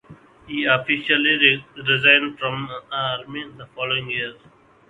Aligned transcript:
He 0.47 0.65
officially 0.65 1.63
resigned 1.77 2.39
from 2.39 2.67
the 2.67 2.83
army 2.97 3.45
the 3.55 3.67
following 3.67 4.09
year. 4.09 4.33